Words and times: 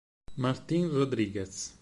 Martín 0.35 0.89
Rodríguez 0.89 1.77